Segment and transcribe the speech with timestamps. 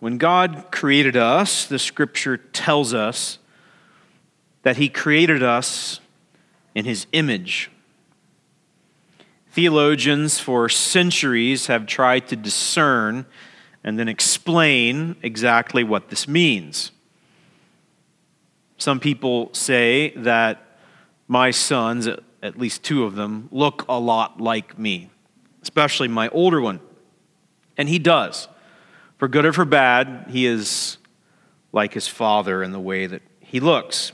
[0.00, 3.38] when God created us, the scripture tells us
[4.62, 6.00] that he created us
[6.74, 7.70] in his image.
[9.50, 13.26] Theologians for centuries have tried to discern
[13.82, 16.92] and then explain exactly what this means.
[18.76, 20.62] Some people say that
[21.26, 25.10] my sons, at least two of them, look a lot like me,
[25.62, 26.80] especially my older one.
[27.76, 28.46] And he does.
[29.18, 30.98] For good or for bad, he is
[31.72, 34.12] like his father in the way that he looks.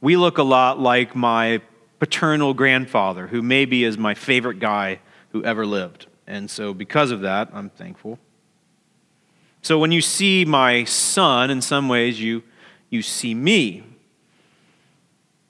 [0.00, 1.62] We look a lot like my
[1.98, 6.06] paternal grandfather, who maybe is my favorite guy who ever lived.
[6.26, 8.18] And so, because of that, I'm thankful.
[9.62, 12.42] So, when you see my son, in some ways, you,
[12.90, 13.84] you see me.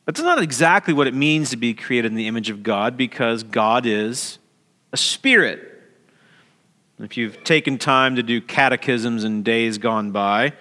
[0.04, 3.42] That's not exactly what it means to be created in the image of God because
[3.42, 4.38] God is
[4.92, 5.75] a spirit.
[6.98, 10.54] If you've taken time to do catechisms in days gone by,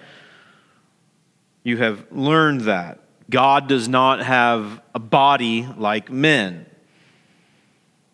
[1.62, 3.00] you have learned that.
[3.30, 6.66] God does not have a body like men.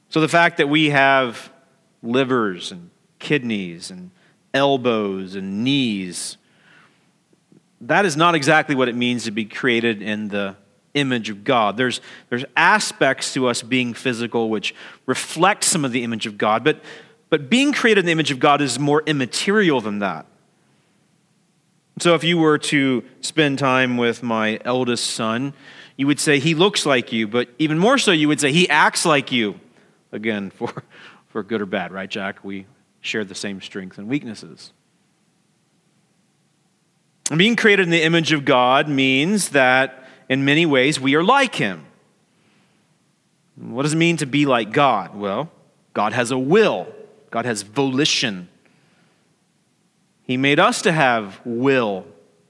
[0.08, 1.52] So the fact that we have
[2.02, 4.10] livers and kidneys and
[4.54, 6.36] elbows and knees,
[7.80, 10.56] that is not exactly what it means to be created in the
[10.94, 11.76] image of God.
[11.76, 14.74] There's, there's aspects to us being physical which
[15.06, 16.82] reflect some of the image of God, but
[17.32, 20.26] but being created in the image of God is more immaterial than that.
[21.98, 25.54] So if you were to spend time with my eldest son,
[25.96, 28.68] you would say he looks like you, but even more so, you would say he
[28.68, 29.58] acts like you.
[30.12, 30.84] Again, for,
[31.28, 32.44] for good or bad, right, Jack?
[32.44, 32.66] We
[33.00, 34.74] share the same strengths and weaknesses.
[37.30, 41.24] And being created in the image of God means that in many ways we are
[41.24, 41.86] like him.
[43.56, 45.14] What does it mean to be like God?
[45.14, 45.50] Well,
[45.94, 46.92] God has a will.
[47.32, 48.48] God has volition.
[50.22, 52.04] He made us to have will,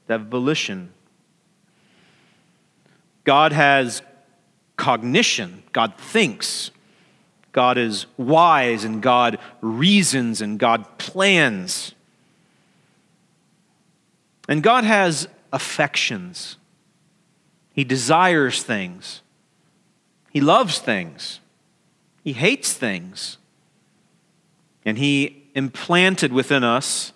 [0.08, 0.92] to have volition.
[3.22, 4.02] God has
[4.76, 5.62] cognition.
[5.72, 6.72] God thinks.
[7.52, 11.94] God is wise and God reasons and God plans.
[14.48, 16.56] And God has affections.
[17.72, 19.22] He desires things.
[20.32, 21.38] He loves things.
[22.24, 23.38] He hates things.
[24.84, 27.12] And He implanted within us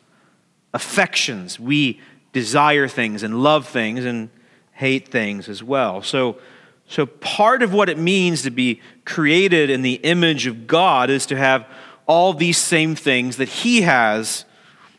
[0.75, 1.59] affections.
[1.59, 2.01] We
[2.33, 4.29] desire things and love things and
[4.73, 6.03] hate things as well.
[6.03, 6.39] So,
[6.87, 11.27] so part of what it means to be created in the image of God is
[11.27, 11.67] to have
[12.07, 14.45] all these same things that He has,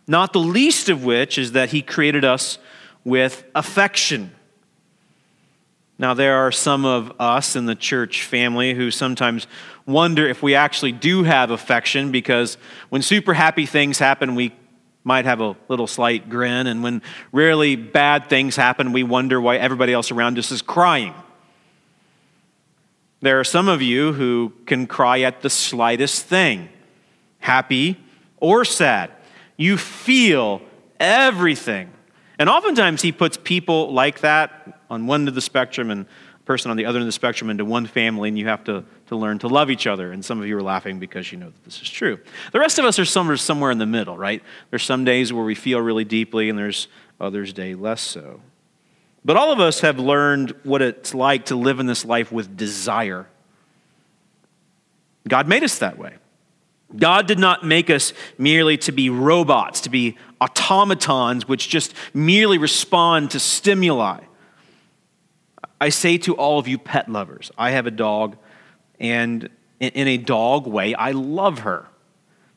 [0.08, 2.58] not the least of which is that He created us
[3.04, 4.32] with affection.
[6.00, 9.48] Now, there are some of us in the church family who sometimes
[9.88, 12.58] wonder if we actually do have affection because
[12.90, 14.54] when super happy things happen, we
[15.04, 19.56] might have a little slight grin, and when really bad things happen, we wonder why
[19.56, 21.14] everybody else around us is crying.
[23.22, 26.70] There are some of you who can cry at the slightest thing,
[27.40, 27.98] happy
[28.36, 29.12] or sad.
[29.56, 30.62] You feel
[31.00, 31.90] everything.
[32.38, 36.06] And oftentimes, he puts people like that on one end of the spectrum and
[36.40, 38.64] a person on the other end of the spectrum into one family, and you have
[38.66, 40.12] to, to learn to love each other.
[40.12, 42.20] And some of you are laughing because you know that this is true.
[42.52, 44.42] The rest of us are somewhere, somewhere in the middle, right?
[44.70, 46.88] There's some days where we feel really deeply, and there's
[47.20, 48.42] others day less so.
[49.26, 52.56] But all of us have learned what it's like to live in this life with
[52.56, 53.28] desire.
[55.28, 56.14] God made us that way.
[56.96, 62.58] God did not make us merely to be robots, to be automatons which just merely
[62.58, 64.22] respond to stimuli.
[65.80, 68.38] I say to all of you pet lovers, I have a dog,
[69.00, 69.50] and
[69.80, 71.86] in a dog way, I love her.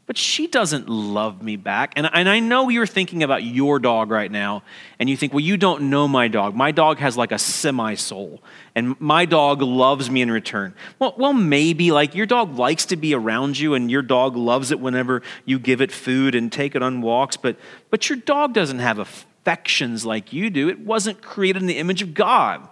[0.07, 1.93] But she doesn't love me back.
[1.95, 4.65] And, and I know you're thinking about your dog right now,
[4.99, 6.57] and you think, well, you don't know my dog.
[6.57, 8.43] My dog has like a semi soul,
[8.75, 10.75] and my dog loves me in return.
[10.99, 14.73] Well, well, maybe, like your dog likes to be around you, and your dog loves
[14.73, 17.57] it whenever you give it food and take it on walks, but,
[17.91, 20.69] but your dog doesn't have affections like you do.
[20.69, 22.67] It wasn't created in the image of God.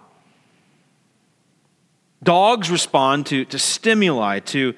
[2.21, 4.73] Dogs respond to, to stimuli, to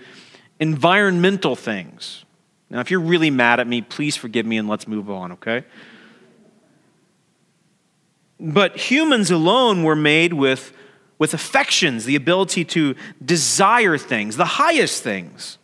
[0.60, 2.24] environmental things.
[2.70, 5.66] Now, if you're really mad at me, please forgive me and let's move on, okay?
[8.40, 10.72] But humans alone were made with,
[11.18, 15.58] with affections, the ability to desire things, the highest things.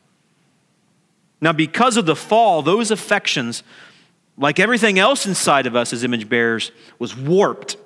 [1.40, 3.64] Now, because of the fall, those affections,
[4.38, 7.78] like everything else inside of us as image bearers, was warped.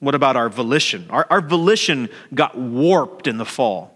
[0.00, 1.06] What about our volition?
[1.10, 3.94] Our, our volition got warped in the fall.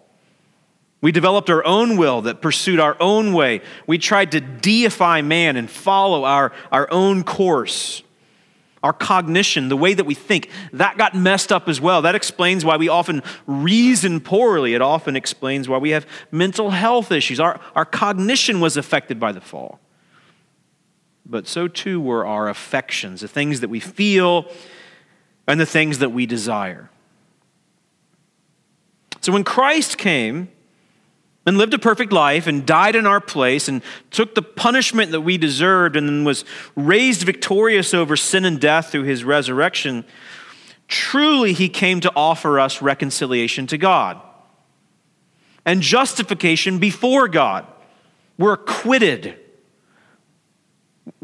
[1.00, 3.60] We developed our own will that pursued our own way.
[3.86, 8.02] We tried to deify man and follow our, our own course.
[8.82, 12.02] Our cognition, the way that we think, that got messed up as well.
[12.02, 14.74] That explains why we often reason poorly.
[14.74, 17.40] It often explains why we have mental health issues.
[17.40, 19.80] Our, our cognition was affected by the fall.
[21.24, 24.46] But so too were our affections, the things that we feel
[25.46, 26.90] and the things that we desire.
[29.20, 30.48] So when Christ came,
[31.46, 35.20] and lived a perfect life and died in our place and took the punishment that
[35.20, 36.44] we deserved and was
[36.74, 40.04] raised victorious over sin and death through his resurrection,
[40.88, 44.20] truly he came to offer us reconciliation to God
[45.66, 47.66] and justification before God.
[48.38, 49.38] We're acquitted.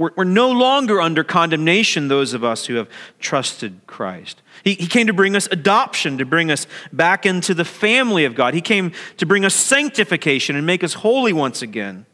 [0.01, 2.89] We're, we're no longer under condemnation, those of us who have
[3.19, 4.41] trusted Christ.
[4.65, 8.35] He, he came to bring us adoption, to bring us back into the family of
[8.35, 8.55] God.
[8.55, 12.07] He came to bring us sanctification and make us holy once again.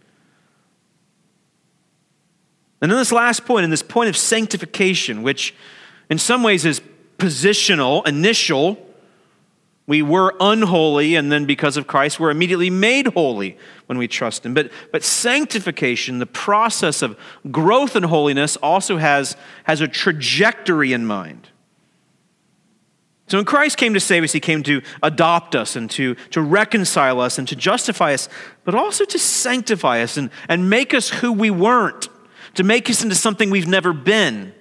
[2.82, 5.54] And then this last point, in this point of sanctification, which
[6.10, 6.80] in some ways is
[7.18, 8.84] positional, initial,
[9.86, 13.56] we were unholy, and then because of Christ, we're immediately made holy
[13.86, 14.52] when we trust Him.
[14.52, 17.16] But, but sanctification, the process of
[17.52, 21.50] growth in holiness, also has, has a trajectory in mind.
[23.28, 26.40] So when Christ came to save us, he came to adopt us and to, to
[26.40, 28.28] reconcile us and to justify us,
[28.64, 32.08] but also to sanctify us and, and make us who we weren't,
[32.54, 34.52] to make us into something we've never been,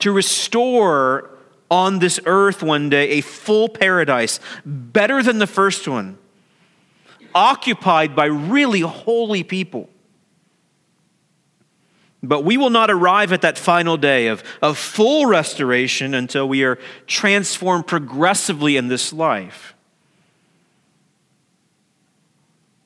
[0.00, 1.31] to restore
[1.72, 6.18] on this earth one day a full paradise, better than the first one,
[7.34, 9.88] occupied by really holy people.
[12.22, 16.62] But we will not arrive at that final day of, of full restoration until we
[16.62, 19.74] are transformed progressively in this life.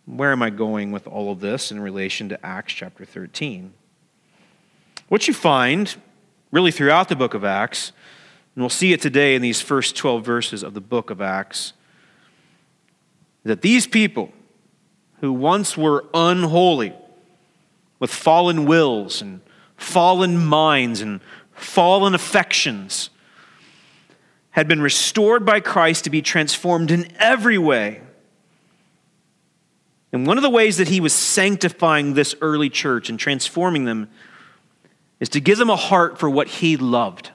[0.06, 3.75] Where am I going with all of this in relation to Acts chapter 13?
[5.09, 5.97] What you find
[6.53, 7.91] really throughout the book of Acts,
[8.56, 11.75] and we'll see it today in these first 12 verses of the book of Acts,
[13.44, 14.32] that these people
[15.20, 16.94] who once were unholy,
[17.99, 19.43] with fallen wills and
[19.76, 21.20] fallen minds and
[21.53, 23.11] fallen affections,
[24.53, 28.00] had been restored by Christ to be transformed in every way.
[30.12, 34.09] And one of the ways that he was sanctifying this early church and transforming them
[35.20, 37.32] is to give them a heart for what he loved.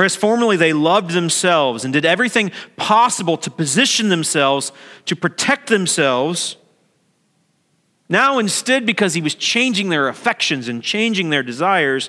[0.00, 4.72] Whereas formerly they loved themselves and did everything possible to position themselves,
[5.04, 6.56] to protect themselves,
[8.08, 12.08] now, instead, because he was changing their affections and changing their desires,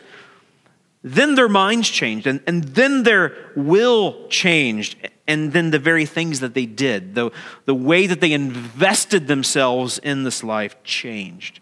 [1.03, 4.95] then their minds changed, and, and then their will changed,
[5.27, 7.29] and then the very things that they did, the,
[7.65, 11.59] the way that they invested themselves in this life changed.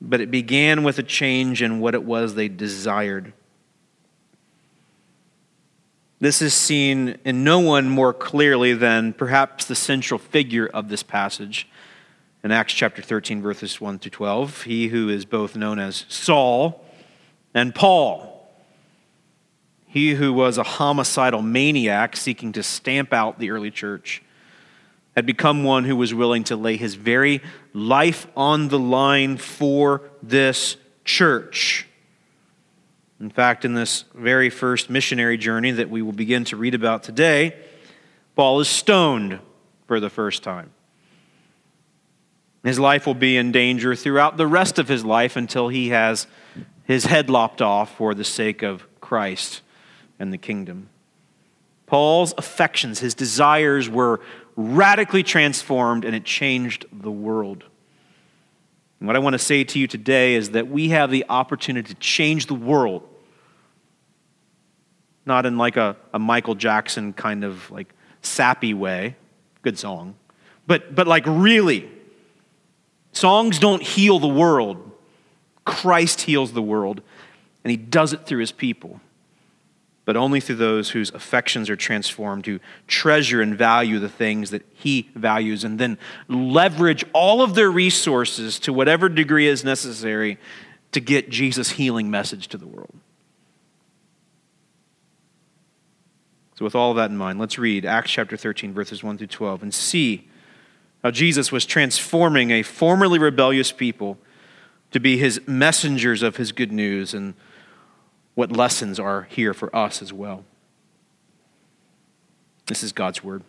[0.00, 3.34] But it began with a change in what it was they desired.
[6.22, 11.02] This is seen in no one more clearly than perhaps the central figure of this
[11.02, 11.66] passage
[12.44, 16.84] in Acts chapter 13, verses 1 to 12, he who is both known as Saul
[17.54, 18.52] and Paul,
[19.86, 24.22] he who was a homicidal maniac seeking to stamp out the early church,
[25.16, 27.40] had become one who was willing to lay his very
[27.72, 31.86] life on the line for this church.
[33.20, 37.02] In fact, in this very first missionary journey that we will begin to read about
[37.02, 37.54] today,
[38.34, 39.38] Paul is stoned
[39.86, 40.70] for the first time.
[42.64, 46.26] His life will be in danger throughout the rest of his life until he has
[46.84, 49.60] his head lopped off for the sake of Christ
[50.18, 50.88] and the kingdom.
[51.86, 54.20] Paul's affections, his desires were
[54.56, 57.64] radically transformed and it changed the world.
[58.98, 61.92] And what I want to say to you today is that we have the opportunity
[61.92, 63.09] to change the world.
[65.26, 69.16] Not in like a, a Michael Jackson kind of like sappy way,
[69.62, 70.14] good song,
[70.66, 71.88] but, but like really
[73.12, 74.90] Songs don't heal the world.
[75.64, 77.02] Christ heals the world,
[77.64, 79.00] and he does it through his people,
[80.04, 84.66] but only through those whose affections are transformed, who treasure and value the things that
[84.72, 85.98] he values, and then
[86.28, 90.38] leverage all of their resources to whatever degree is necessary
[90.92, 92.94] to get Jesus' healing message to the world.
[96.60, 99.62] So, with all that in mind, let's read Acts chapter 13, verses 1 through 12,
[99.62, 100.28] and see
[101.02, 104.18] how Jesus was transforming a formerly rebellious people
[104.90, 107.32] to be his messengers of his good news, and
[108.34, 110.44] what lessons are here for us as well.
[112.66, 113.42] This is God's word.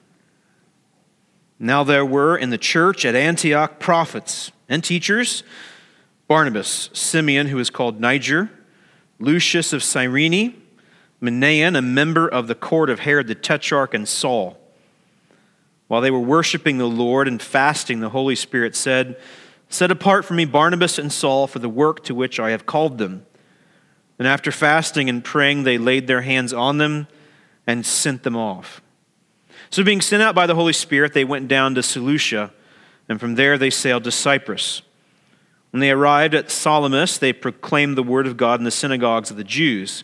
[1.60, 5.44] Now there were in the church at Antioch prophets and teachers
[6.30, 8.50] Barnabas, Simeon, who is called Niger,
[9.20, 10.61] Lucius of Cyrene,
[11.22, 14.58] Manaen, a member of the court of Herod the Tetrarch, and Saul.
[15.88, 19.20] While they were worshiping the Lord and fasting, the Holy Spirit said,
[19.70, 22.98] Set apart for me Barnabas and Saul for the work to which I have called
[22.98, 23.25] them.
[24.18, 27.08] And after fasting and praying, they laid their hands on them
[27.66, 28.82] and sent them off.
[29.70, 32.51] So, being sent out by the Holy Spirit, they went down to Seleucia,
[33.08, 34.82] and from there they sailed to Cyprus.
[35.72, 39.38] When they arrived at Salamis, they proclaimed the word of God in the synagogues of
[39.38, 40.04] the Jews.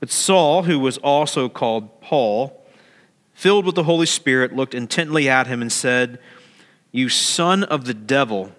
[0.00, 2.66] But Saul, who was also called Paul,
[3.32, 6.18] filled with the Holy Spirit, looked intently at him and said,
[6.90, 8.52] You son of the devil,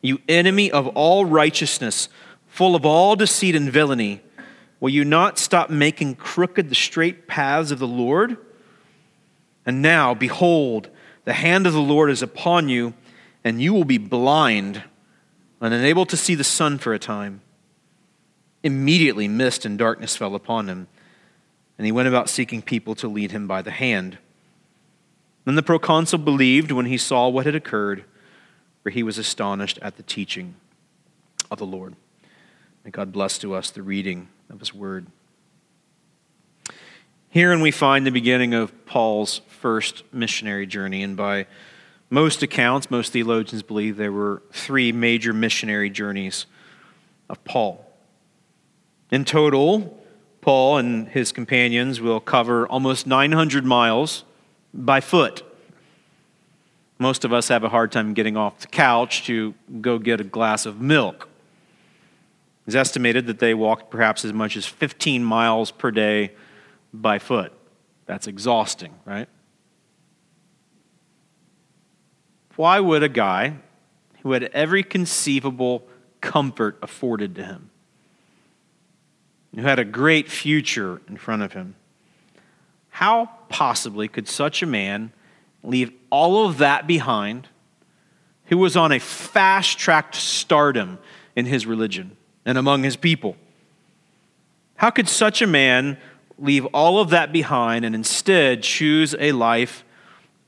[0.00, 2.08] you enemy of all righteousness,
[2.46, 4.22] full of all deceit and villainy,
[4.80, 8.36] will you not stop making crooked the straight paths of the Lord?
[9.66, 10.88] And now, behold,
[11.24, 12.94] the hand of the Lord is upon you
[13.44, 14.82] and you will be blind
[15.60, 17.40] and unable to see the sun for a time.
[18.62, 20.88] Immediately, mist and darkness fell upon him,
[21.76, 24.18] and he went about seeking people to lead him by the hand.
[25.44, 28.04] Then the proconsul believed when he saw what had occurred,
[28.82, 30.56] for he was astonished at the teaching
[31.50, 31.94] of the Lord.
[32.84, 35.06] May God bless to us the reading of his word.
[37.30, 41.46] Herein we find the beginning of Paul's first missionary journey, and by
[42.10, 46.46] most accounts, most theologians believe there were three major missionary journeys
[47.28, 47.87] of Paul.
[49.10, 49.98] In total,
[50.40, 54.24] Paul and his companions will cover almost 900 miles
[54.72, 55.42] by foot.
[56.98, 60.24] Most of us have a hard time getting off the couch to go get a
[60.24, 61.28] glass of milk.
[62.66, 66.32] It's estimated that they walked perhaps as much as 15 miles per day
[66.92, 67.52] by foot.
[68.06, 69.28] That's exhausting, right?
[72.56, 73.54] Why would a guy
[74.22, 75.84] who had every conceivable
[76.20, 77.70] comfort afforded to him,
[79.58, 81.74] who had a great future in front of him,
[82.90, 85.12] how possibly could such a man
[85.62, 87.48] leave all of that behind
[88.46, 90.98] who was on a fast track to stardom
[91.36, 93.36] in his religion and among his people?
[94.76, 95.98] How could such a man
[96.38, 99.84] leave all of that behind and instead choose a life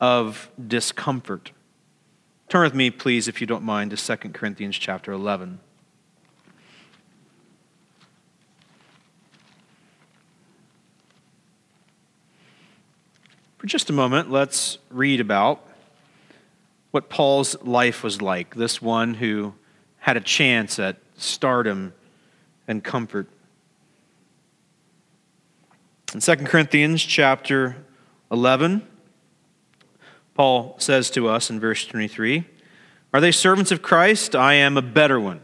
[0.00, 1.52] of discomfort?
[2.48, 5.60] Turn with me, please, if you don't mind, to 2 Corinthians chapter 11.
[13.60, 15.62] For just a moment, let's read about
[16.92, 19.52] what Paul's life was like, this one who
[19.98, 21.92] had a chance at stardom
[22.66, 23.28] and comfort.
[26.14, 27.76] In 2 Corinthians chapter
[28.32, 28.80] 11,
[30.32, 32.46] Paul says to us in verse 23
[33.12, 34.34] Are they servants of Christ?
[34.34, 35.42] I am a better one.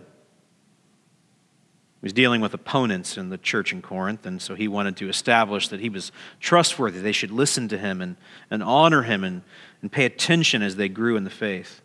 [2.06, 5.08] He was dealing with opponents in the church in Corinth, and so he wanted to
[5.08, 7.00] establish that he was trustworthy.
[7.00, 8.14] They should listen to him and,
[8.48, 9.42] and honor him and,
[9.82, 11.80] and pay attention as they grew in the faith.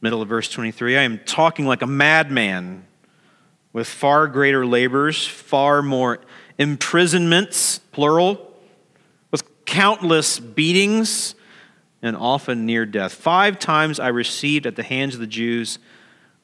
[0.00, 2.84] Middle of verse 23 I am talking like a madman
[3.72, 6.20] with far greater labors, far more
[6.58, 8.54] imprisonments, plural
[9.32, 11.34] with countless beatings,
[12.02, 13.14] and often near death.
[13.14, 15.80] Five times I received at the hands of the Jews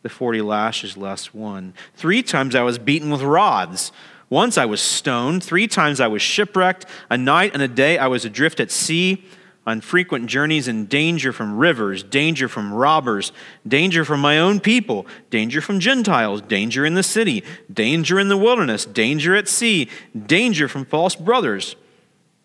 [0.03, 1.75] the 40 lashes less one.
[1.95, 3.93] Three times I was beaten with rods.
[4.31, 5.43] Once I was stoned.
[5.43, 6.87] Three times I was shipwrecked.
[7.11, 9.25] A night and a day I was adrift at sea
[9.67, 13.33] on frequent journeys in danger from rivers, danger from robbers,
[13.67, 18.37] danger from my own people, danger from Gentiles, danger in the city, danger in the
[18.37, 19.89] wilderness, danger at sea,
[20.27, 21.77] danger from false brothers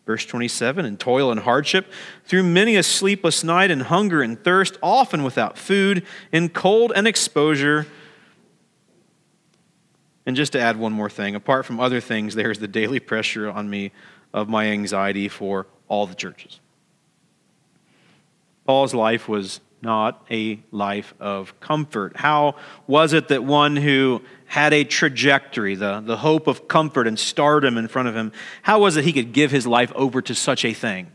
[0.05, 1.91] Verse 27 In toil and hardship,
[2.25, 7.07] through many a sleepless night, and hunger and thirst, often without food, in cold and
[7.07, 7.87] exposure.
[10.25, 13.49] And just to add one more thing, apart from other things, there's the daily pressure
[13.49, 13.91] on me
[14.33, 16.59] of my anxiety for all the churches.
[18.65, 22.15] Paul's life was not a life of comfort.
[22.15, 22.55] How
[22.87, 27.77] was it that one who had a trajectory, the, the hope of comfort and stardom
[27.77, 30.63] in front of him, how was it he could give his life over to such
[30.63, 31.11] a thing?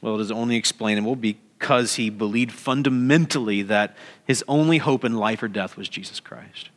[0.00, 5.42] Well, it is only explainable because he believed fundamentally that his only hope in life
[5.42, 6.70] or death was Jesus Christ.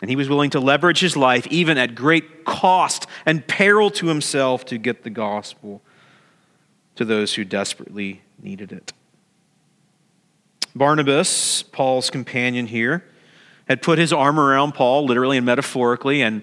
[0.00, 4.08] And he was willing to leverage his life, even at great cost and peril to
[4.08, 5.82] himself, to get the gospel
[6.96, 8.92] to those who desperately needed it.
[10.74, 13.04] Barnabas, Paul's companion here,
[13.68, 16.42] had put his arm around Paul, literally and metaphorically, and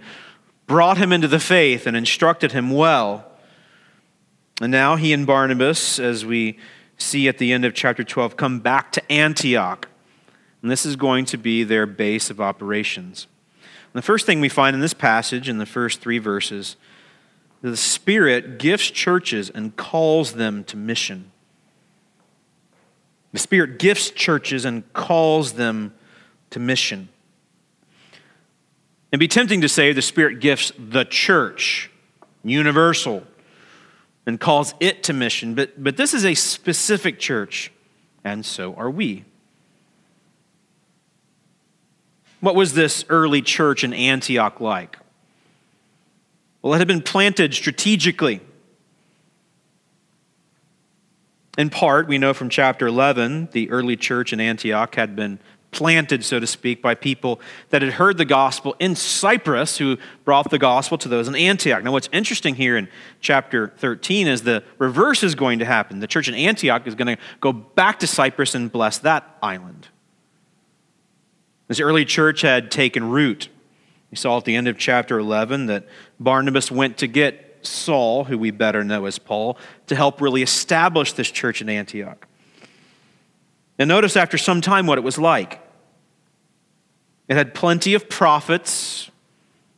[0.67, 3.25] brought him into the faith and instructed him well.
[4.61, 6.57] And now he and Barnabas, as we
[6.97, 9.87] see at the end of chapter 12, come back to Antioch.
[10.61, 13.27] And this is going to be their base of operations.
[13.93, 16.77] And the first thing we find in this passage, in the first three verses,
[17.61, 21.30] the Spirit gifts churches and calls them to mission.
[23.33, 25.93] The Spirit gifts churches and calls them
[26.49, 27.09] to mission.
[29.11, 31.89] It'd be tempting to say the Spirit gifts the church,
[32.43, 33.23] universal,
[34.25, 37.71] and calls it to mission, but, but this is a specific church,
[38.23, 39.25] and so are we.
[42.39, 44.97] What was this early church in Antioch like?
[46.61, 48.41] Well, it had been planted strategically.
[51.57, 55.39] In part, we know from chapter 11, the early church in Antioch had been
[55.71, 57.39] planted, so to speak, by people
[57.69, 61.83] that had heard the gospel in Cyprus who brought the gospel to those in Antioch.
[61.83, 62.89] Now, what's interesting here in
[63.21, 65.99] chapter 13 is the reverse is going to happen.
[65.99, 69.87] The church in Antioch is going to go back to Cyprus and bless that island.
[71.67, 73.47] This early church had taken root.
[74.09, 75.85] You saw at the end of chapter 11 that
[76.19, 81.13] Barnabas went to get Saul, who we better know as Paul, to help really establish
[81.13, 82.27] this church in Antioch.
[83.79, 85.59] And notice after some time what it was like.
[87.27, 89.09] It had plenty of prophets.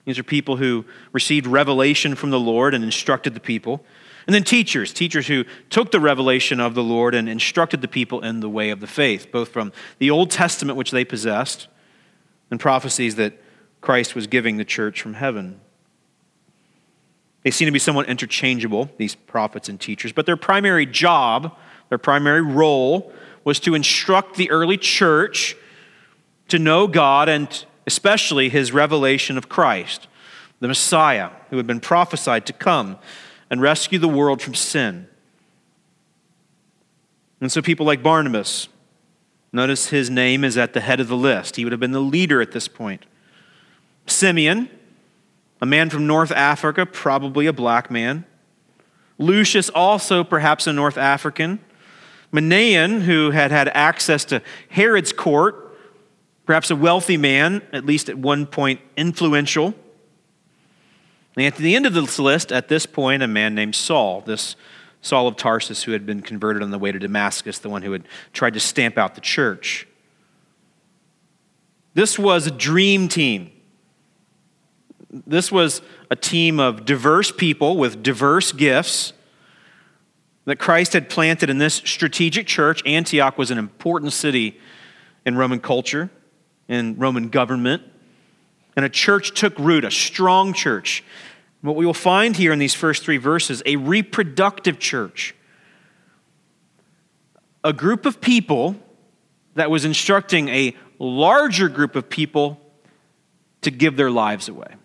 [0.05, 3.85] These are people who received revelation from the Lord and instructed the people.
[4.25, 8.21] And then teachers, teachers who took the revelation of the Lord and instructed the people
[8.21, 11.67] in the way of the faith, both from the Old Testament, which they possessed,
[12.49, 13.41] and prophecies that
[13.81, 15.59] Christ was giving the church from heaven.
[17.43, 21.55] They seem to be somewhat interchangeable, these prophets and teachers, but their primary job,
[21.89, 23.11] their primary role,
[23.43, 25.55] was to instruct the early church
[26.47, 30.07] to know God and especially his revelation of Christ,
[30.61, 32.97] the Messiah who had been prophesied to come
[33.49, 35.07] and rescue the world from sin.
[37.41, 38.69] And so people like Barnabas,
[39.55, 41.57] Notice his name is at the head of the list.
[41.57, 43.05] He would have been the leader at this point.
[44.07, 44.67] Simeon,
[45.63, 48.25] a man from North Africa, probably a black man.
[49.17, 51.57] Lucius, also perhaps a North African.
[52.33, 55.73] Manaen, who had had access to Herod's court,
[56.45, 59.73] perhaps a wealthy man, at least at one point influential.
[61.37, 64.57] And at the end of this list, at this point, a man named Saul, this
[65.01, 67.93] Saul of Tarsus, who had been converted on the way to Damascus, the one who
[67.93, 69.87] had tried to stamp out the church.
[71.93, 73.49] This was a dream team.
[75.13, 79.13] This was a team of diverse people with diverse gifts
[80.45, 82.81] that Christ had planted in this strategic church.
[82.85, 84.59] Antioch was an important city
[85.23, 86.09] in Roman culture,
[86.67, 87.83] in Roman government.
[88.75, 91.03] And a church took root, a strong church.
[91.61, 95.35] What we will find here in these first three verses a reproductive church,
[97.63, 98.75] a group of people
[99.53, 102.59] that was instructing a larger group of people
[103.61, 104.75] to give their lives away.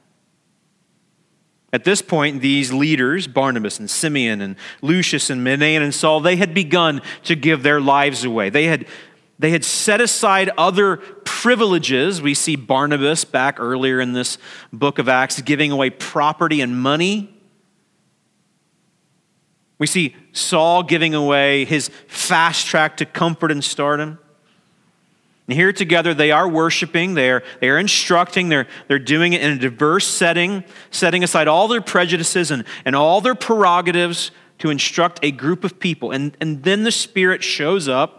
[1.73, 6.37] At this point, these leaders, Barnabas and Simeon and Lucius and Manaen and Saul, they
[6.37, 8.49] had begun to give their lives away.
[8.49, 8.87] They had
[9.39, 12.21] they had set aside other privileges.
[12.21, 14.37] We see Barnabas back earlier in this
[14.73, 17.33] book of Acts giving away property and money.
[19.79, 24.19] We see Saul giving away his fast track to comfort and stardom.
[25.49, 29.43] And here together they are worshiping, they are, they are instructing, they're, they're doing it
[29.43, 34.71] in a diverse setting, setting aside all their prejudices and, and all their prerogatives to
[34.71, 36.11] instruct a group of people.
[36.11, 38.19] And, and then the Spirit shows up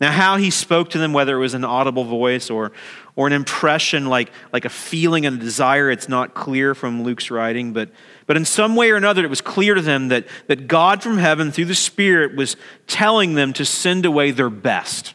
[0.00, 2.72] now, how he spoke to them, whether it was an audible voice or,
[3.14, 7.30] or an impression like, like a feeling and a desire, it's not clear from Luke's
[7.30, 7.90] writing, but,
[8.26, 11.18] but in some way or another, it was clear to them that, that God from
[11.18, 12.56] heaven, through the Spirit, was
[12.88, 15.14] telling them to send away their best.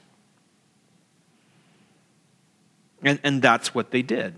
[3.03, 4.35] And, and that's what they did.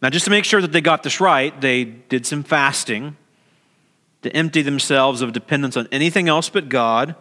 [0.00, 3.16] Now, just to make sure that they got this right, they did some fasting
[4.22, 7.16] to empty themselves of dependence on anything else but God.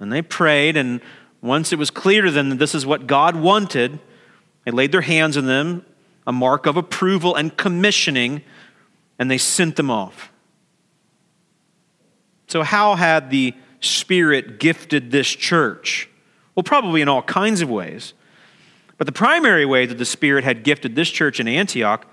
[0.00, 1.00] And they prayed, and
[1.40, 3.98] once it was clear to them that this is what God wanted,
[4.64, 5.84] they laid their hands on them,
[6.26, 8.42] a mark of approval and commissioning,
[9.18, 10.32] and they sent them off.
[12.48, 16.08] So, how had the Spirit gifted this church?
[16.56, 18.14] Well, probably in all kinds of ways.
[18.98, 22.06] But the primary way that the Spirit had gifted this church in Antioch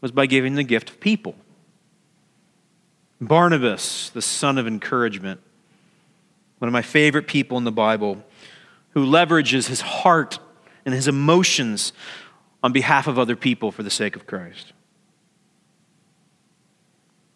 [0.00, 1.34] was by giving the gift of people.
[3.20, 5.40] Barnabas, the son of encouragement,
[6.58, 8.22] one of my favorite people in the Bible,
[8.90, 10.38] who leverages his heart
[10.84, 11.92] and his emotions
[12.62, 14.72] on behalf of other people for the sake of Christ.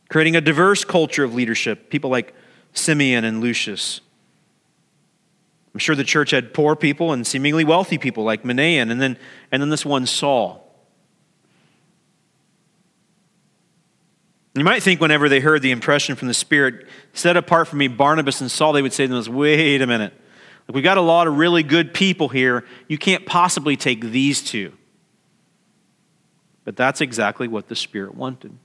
[0.09, 2.35] Creating a diverse culture of leadership, people like
[2.73, 4.01] Simeon and Lucius.
[5.77, 9.19] I'm sure the church had poor people and seemingly wealthy people like Manaen, and then,
[9.53, 10.75] and then this one Saul.
[14.55, 17.89] You might think whenever they heard the impression from the Spirit, set apart from me
[17.89, 20.15] Barnabas and Saul, they would say to themselves, wait a minute.
[20.73, 22.65] we got a lot of really good people here.
[22.89, 24.73] You can't possibly take these two.
[26.65, 28.57] But that's exactly what the Spirit wanted.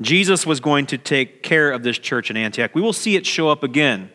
[0.00, 2.74] Jesus was going to take care of this church in Antioch.
[2.74, 4.10] We will see it show up again.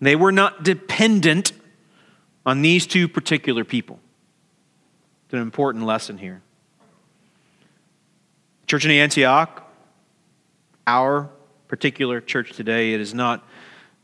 [0.00, 1.52] They were not dependent
[2.46, 3.98] on these two particular people.
[5.24, 6.40] It's an important lesson here.
[8.66, 9.70] Church in Antioch,
[10.86, 11.30] our
[11.68, 13.46] particular church today, it is not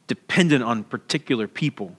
[0.07, 1.97] dependent on particular people.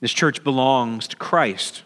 [0.00, 1.82] This church belongs to Christ,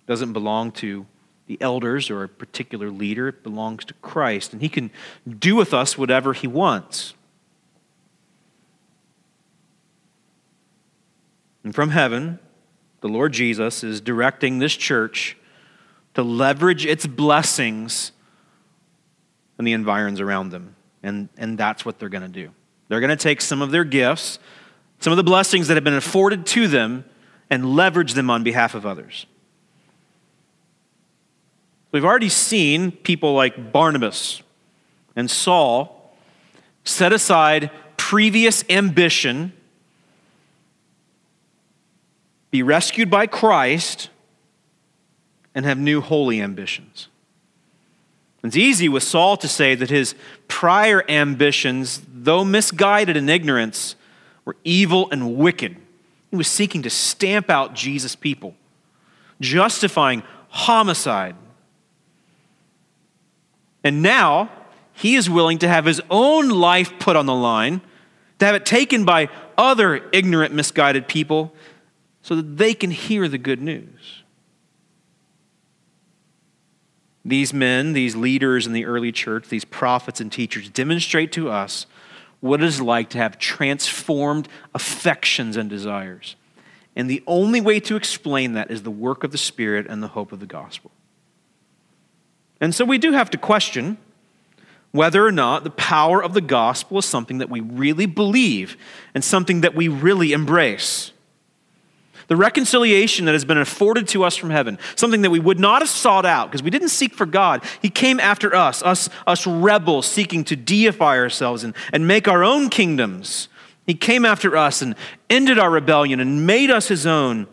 [0.00, 1.06] it doesn't belong to
[1.48, 3.28] the elders or a particular leader.
[3.28, 4.90] It belongs to Christ, and He can
[5.26, 7.14] do with us whatever He wants.
[11.64, 12.38] And from heaven,
[13.00, 15.36] the Lord Jesus is directing this church
[16.14, 18.12] to leverage its blessings
[19.56, 20.74] and the environs around them.
[21.02, 22.50] And, and that's what they're going to do.
[22.88, 24.38] They're going to take some of their gifts,
[25.00, 27.04] some of the blessings that have been afforded to them,
[27.50, 29.26] and leverage them on behalf of others.
[31.92, 34.42] We've already seen people like Barnabas
[35.16, 36.14] and Saul
[36.84, 39.52] set aside previous ambition,
[42.50, 44.10] be rescued by Christ,
[45.54, 47.08] and have new holy ambitions.
[48.44, 50.14] It's easy with Saul to say that his
[50.46, 53.96] prior ambitions, though misguided in ignorance,
[54.44, 55.76] were evil and wicked.
[56.30, 58.54] He was seeking to stamp out Jesus' people,
[59.40, 61.34] justifying homicide.
[63.82, 64.50] And now
[64.92, 67.80] he is willing to have his own life put on the line,
[68.38, 71.52] to have it taken by other ignorant, misguided people,
[72.28, 74.22] so that they can hear the good news.
[77.24, 81.86] These men, these leaders in the early church, these prophets and teachers demonstrate to us
[82.40, 86.36] what it is like to have transformed affections and desires.
[86.94, 90.08] And the only way to explain that is the work of the Spirit and the
[90.08, 90.90] hope of the gospel.
[92.60, 93.96] And so we do have to question
[94.92, 98.76] whether or not the power of the gospel is something that we really believe
[99.14, 101.12] and something that we really embrace
[102.28, 105.82] the reconciliation that has been afforded to us from heaven, something that we would not
[105.82, 107.64] have sought out because we didn't seek for God.
[107.80, 112.44] He came after us, us, us rebels seeking to deify ourselves and, and make our
[112.44, 113.48] own kingdoms.
[113.86, 114.94] He came after us and
[115.30, 117.46] ended our rebellion and made us his own.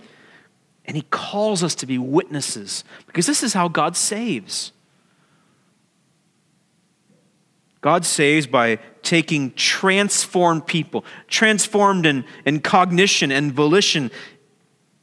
[0.84, 4.74] And he calls us to be witnesses because this is how God saves.
[7.80, 14.10] God saves by taking transformed people, transformed in, in cognition and volition,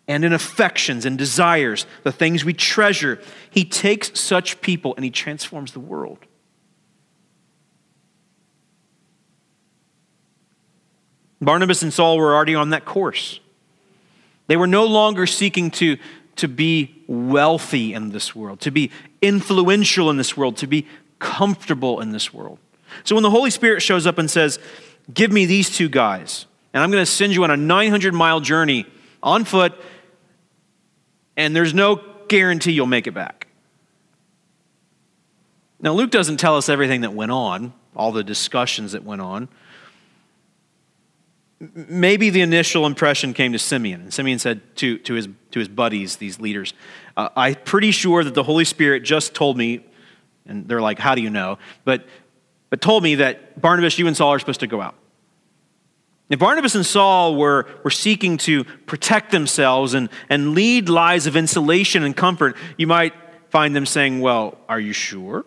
[0.08, 3.20] and in affections and desires, the things we treasure.
[3.50, 6.18] He takes such people and he transforms the world.
[11.40, 13.40] Barnabas and Saul were already on that course.
[14.46, 15.96] They were no longer seeking to,
[16.36, 20.86] to be wealthy in this world, to be influential in this world, to be
[21.18, 22.58] comfortable in this world.
[23.04, 24.58] So when the Holy Spirit shows up and says,
[25.12, 28.40] Give me these two guys, and I'm going to send you on a 900 mile
[28.40, 28.86] journey
[29.22, 29.74] on foot
[31.36, 33.46] and there's no guarantee you'll make it back.
[35.80, 39.48] Now, Luke doesn't tell us everything that went on, all the discussions that went on.
[41.58, 44.02] Maybe the initial impression came to Simeon.
[44.02, 46.74] And Simeon said to, to, his, to his buddies, these leaders,
[47.16, 49.84] uh, I'm pretty sure that the Holy Spirit just told me,
[50.46, 51.58] and they're like, How do you know?
[51.84, 52.06] But,
[52.70, 54.94] but told me that Barnabas, you and Saul are supposed to go out.
[56.32, 61.36] If Barnabas and Saul were, were seeking to protect themselves and, and lead lives of
[61.36, 63.12] insulation and comfort, you might
[63.50, 65.44] find them saying, Well, are you sure?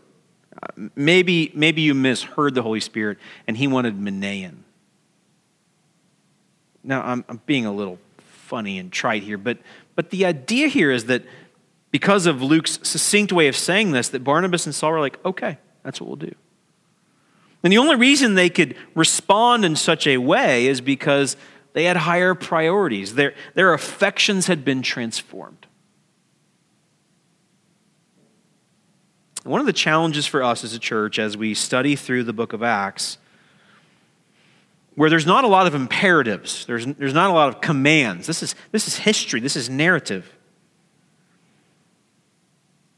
[0.61, 3.17] Uh, maybe, maybe you misheard the Holy Spirit
[3.47, 4.57] and he wanted Manaen.
[6.83, 9.57] Now, I'm, I'm being a little funny and trite here, but,
[9.95, 11.23] but the idea here is that
[11.89, 15.57] because of Luke's succinct way of saying this, that Barnabas and Saul were like, okay,
[15.81, 16.35] that's what we'll do.
[17.65, 21.35] And the only reason they could respond in such a way is because
[21.73, 23.15] they had higher priorities.
[23.15, 25.65] Their, their affections had been transformed.
[29.43, 32.53] One of the challenges for us as a church as we study through the book
[32.53, 33.17] of Acts,
[34.93, 38.43] where there's not a lot of imperatives, there's, there's not a lot of commands, this
[38.43, 40.35] is, this is history, this is narrative,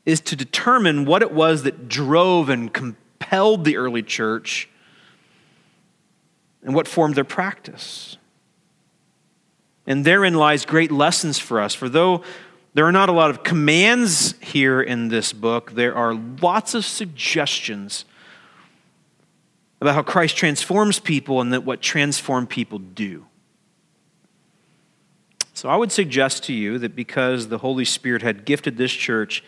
[0.06, 4.70] is to determine what it was that drove and compelled the early church
[6.64, 8.18] and what formed their practice.
[9.86, 11.74] And therein lies great lessons for us.
[11.74, 12.24] For though
[12.74, 16.86] there are not a lot of commands here in this book, there are lots of
[16.86, 18.06] suggestions
[19.80, 23.26] about how Christ transforms people and that what transformed people do.
[25.54, 29.44] So I would suggest to you that because the Holy Spirit had gifted this church,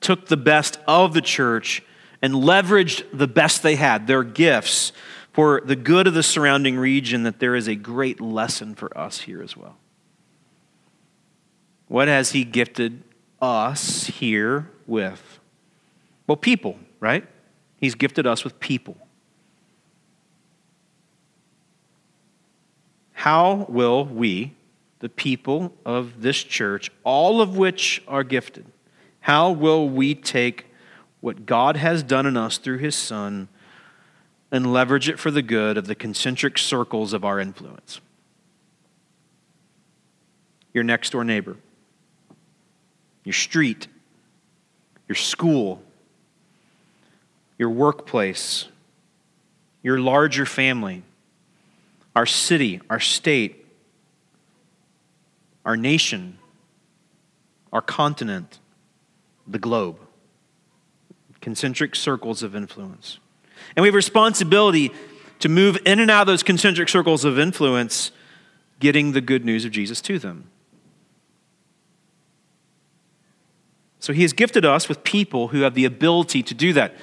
[0.00, 1.82] took the best of the church,
[2.22, 4.92] and leveraged the best they had, their gifts,
[5.32, 9.20] for the good of the surrounding region, that there is a great lesson for us
[9.20, 9.76] here as well.
[11.88, 13.02] What has He gifted
[13.40, 15.38] us here with?
[16.26, 17.26] Well, people, right?
[17.78, 18.96] He's gifted us with people.
[23.12, 24.54] How will we,
[25.00, 28.66] the people of this church, all of which are gifted,
[29.20, 30.66] how will we take
[31.26, 33.48] what God has done in us through His Son?
[34.52, 38.00] and leverage it for the good of the concentric circles of our influence.
[40.72, 41.56] Your next door neighbor,
[43.24, 43.88] your street,
[45.08, 45.82] your school,
[47.58, 48.66] your workplace,
[49.82, 51.02] your larger family,
[52.14, 53.66] our city, our state,
[55.64, 56.38] our nation,
[57.72, 58.60] our continent,
[59.46, 59.98] the globe.
[61.46, 63.20] Concentric circles of influence.
[63.76, 64.90] And we have responsibility
[65.38, 68.10] to move in and out of those concentric circles of influence,
[68.80, 70.50] getting the good news of Jesus to them.
[74.00, 76.96] So he has gifted us with people who have the ability to do that.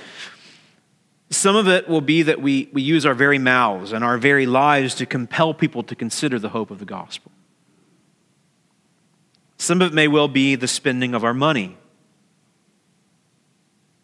[1.30, 4.46] Some of it will be that we, we use our very mouths and our very
[4.46, 7.32] lives to compel people to consider the hope of the gospel.
[9.56, 11.78] Some of it may well be the spending of our money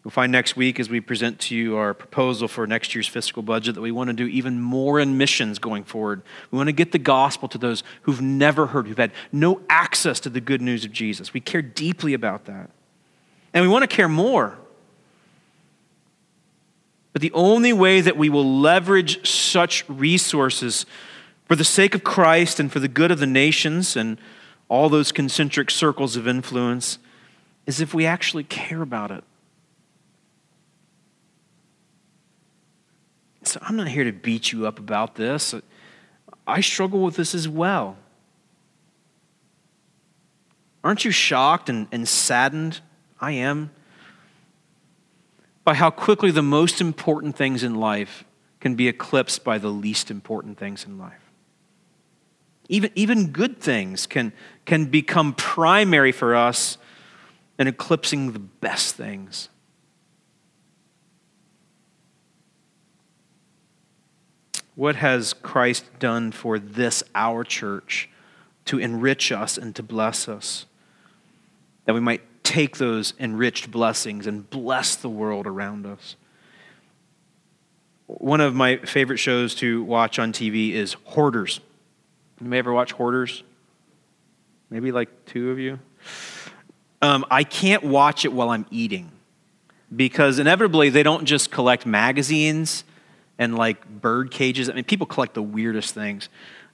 [0.04, 3.42] You'll find next week as we present to you our proposal for next year's fiscal
[3.42, 6.22] budget that we want to do even more in missions going forward.
[6.50, 10.18] We want to get the gospel to those who've never heard, who've had no access
[10.20, 11.34] to the good news of Jesus.
[11.34, 12.70] We care deeply about that.
[13.52, 14.56] And we want to care more.
[17.12, 20.86] But the only way that we will leverage such resources
[21.44, 24.16] for the sake of Christ and for the good of the nations and
[24.68, 26.98] all those concentric circles of influence
[27.66, 29.24] is if we actually care about it.
[33.42, 35.54] So I'm not here to beat you up about this.
[36.46, 37.96] I struggle with this as well.
[40.82, 42.80] Aren't you shocked and, and saddened?
[43.20, 43.70] I am.
[45.64, 48.24] By how quickly the most important things in life
[48.60, 51.30] can be eclipsed by the least important things in life.
[52.68, 54.32] Even, even good things can,
[54.64, 56.78] can become primary for us
[57.58, 59.48] in eclipsing the best things.
[64.74, 68.08] What has Christ done for this, our church,
[68.66, 70.66] to enrich us and to bless us?
[71.84, 76.16] That we might take those enriched blessings and bless the world around us.
[78.06, 81.60] One of my favorite shows to watch on TV is Hoarders.
[82.40, 83.44] You may ever watch Hoarders?
[84.68, 85.78] Maybe like two of you.
[87.02, 89.10] Um, I can't watch it while I'm eating
[89.94, 92.84] because inevitably they don't just collect magazines
[93.40, 94.68] and like bird cages.
[94.68, 96.28] I mean, people collect the weirdest things,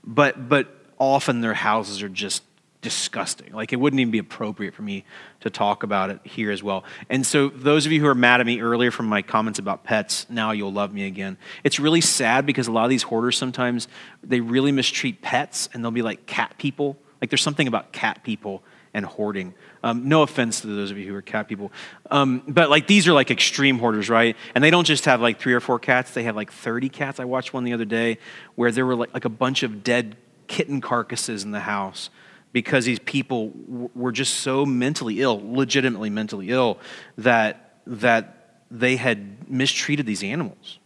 [0.05, 2.43] but but often their houses are just
[2.83, 3.53] disgusting.
[3.53, 5.05] Like it wouldn't even be appropriate for me
[5.41, 6.85] to talk about it here as well.
[7.09, 9.85] And so those of you who are mad at me earlier from my comments about
[9.85, 11.39] pets, now you'll love me again.
[11.65, 13.89] It's really sad because a lot of these hoarders sometimes
[14.23, 16.99] they really mistreat pets and they'll be like cat people.
[17.21, 19.55] Like there's something about cat people and hoarding.
[19.83, 21.73] Um, no offense to those of you who are cat people.
[22.11, 24.37] Um, but like these are like extreme hoarders, right?
[24.55, 27.21] And they don't just have like three or four cats, they have like 30 cats.
[27.21, 28.19] I watched one the other day
[28.55, 32.11] where there were like, like a bunch of dead kitten carcasses in the house
[32.53, 36.79] because these people w- were just so mentally ill, legitimately mentally ill,
[37.19, 40.79] that, that they had mistreated these animals.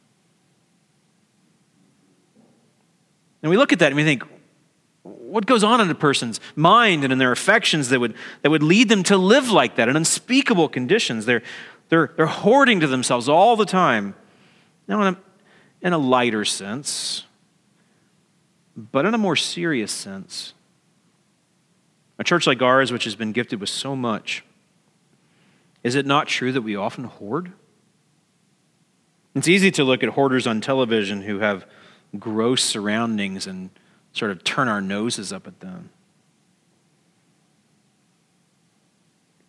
[3.42, 4.24] And we look at that and we think,
[5.02, 8.62] what goes on in a person's mind and in their affections that would, that would
[8.62, 11.26] lead them to live like that in unspeakable conditions?
[11.26, 11.42] They're,
[11.88, 14.14] they're, they're hoarding to themselves all the time.
[14.86, 15.16] Now,
[15.82, 17.24] in a lighter sense,
[18.76, 20.52] but in a more serious sense.
[22.18, 24.44] A church like ours, which has been gifted with so much,
[25.82, 27.52] is it not true that we often hoard?
[29.34, 31.64] It's easy to look at hoarders on television who have
[32.18, 33.70] gross surroundings and
[34.12, 35.90] sort of turn our noses up at them.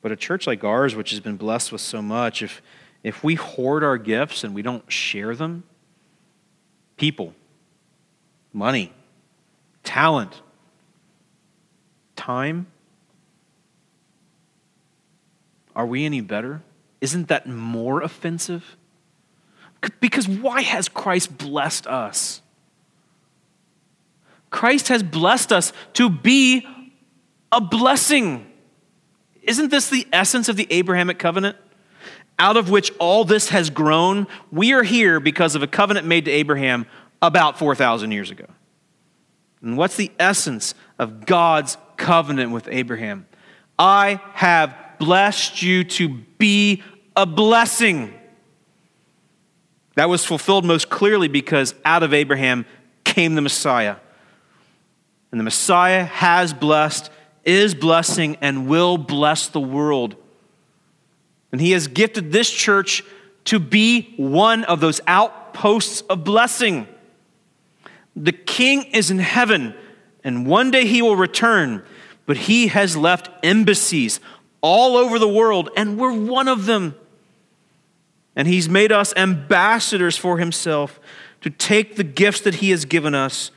[0.02, 2.62] But a church like ours, which has been blessed with so much, if,
[3.04, 5.64] if we hoard our gifts and we don't share them,
[6.98, 7.34] people,
[8.52, 8.92] money,
[9.84, 10.42] talent,
[12.16, 12.68] time,
[15.76, 16.62] are we any better?
[17.00, 18.76] Isn't that more offensive?
[20.00, 22.42] Because why has Christ blessed us?
[24.52, 26.68] Christ has blessed us to be
[27.52, 28.46] a blessing.
[29.42, 31.58] Isn't this the essence of the Abrahamic covenant?
[32.38, 34.28] Out of which all this has grown.
[34.52, 36.86] We are here because of a covenant made to Abraham
[37.22, 38.46] about 4,000 years ago.
[39.62, 43.28] And what's the essence of God's covenant with Abraham?
[43.78, 46.84] I have blessed you to be
[47.16, 48.14] a blessing.
[49.96, 52.66] That was fulfilled most clearly because out of Abraham
[53.04, 53.98] came the Messiah.
[55.32, 57.10] And the Messiah has blessed,
[57.46, 60.16] is blessing, and will bless the world.
[61.52, 63.04] And he has gifted this church
[63.46, 66.88] to be one of those outposts of blessing.
[68.16, 69.74] The king is in heaven,
[70.24, 71.84] and one day he will return,
[72.26, 74.20] but he has left embassies
[74.62, 76.96] all over the world, and we're one of them.
[78.36, 81.00] And he's made us ambassadors for himself
[81.42, 83.52] to take the gifts that he has given us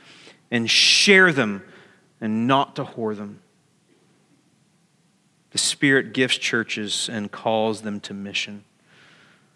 [0.55, 1.61] and share them
[2.21, 3.41] and not to hoard them.
[5.51, 8.63] The Spirit gifts churches and calls them to mission.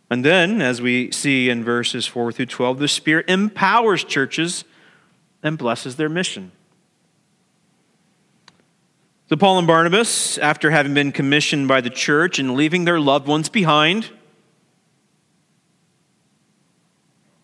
[0.10, 4.66] And then, as we see in verses 4 through 12, the Spirit empowers churches
[5.42, 6.52] and blesses their mission.
[9.30, 13.26] So, Paul and Barnabas, after having been commissioned by the church and leaving their loved
[13.26, 14.10] ones behind,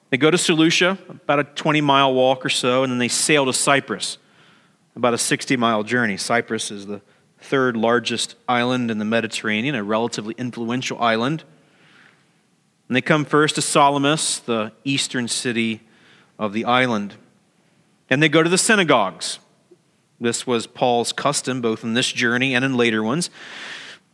[0.10, 3.46] They go to Seleucia, about a 20 mile walk or so, and then they sail
[3.46, 4.18] to Cyprus,
[4.96, 6.18] about a 60 mile journey.
[6.18, 7.02] Cyprus is the
[7.40, 11.44] third largest island in the Mediterranean, a relatively influential island.
[12.88, 15.82] And they come first to Salamis, the eastern city
[16.38, 17.16] of the island.
[18.10, 19.40] And they go to the synagogues.
[20.20, 23.30] This was Paul's custom, both in this journey and in later ones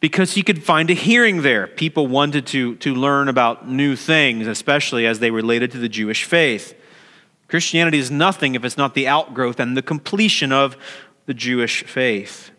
[0.01, 1.67] because he could find a hearing there.
[1.67, 6.25] People wanted to, to learn about new things, especially as they related to the Jewish
[6.25, 6.73] faith.
[7.47, 10.75] Christianity is nothing if it's not the outgrowth and the completion of
[11.27, 12.49] the Jewish faith.